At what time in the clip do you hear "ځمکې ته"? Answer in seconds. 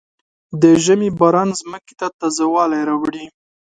1.59-2.07